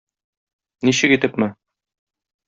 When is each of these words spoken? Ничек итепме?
Ничек 0.87 1.13
итепме? 1.17 1.49